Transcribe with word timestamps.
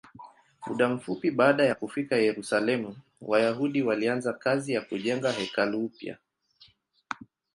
Muda 0.67 0.89
mfupi 0.89 1.31
baada 1.31 1.65
ya 1.65 1.75
kufika 1.75 2.15
Yerusalemu, 2.17 2.97
Wayahudi 3.21 3.81
walianza 3.83 4.33
kazi 4.33 4.73
ya 4.73 4.81
kujenga 4.81 5.31
hekalu 5.31 5.85
upya. 5.85 6.17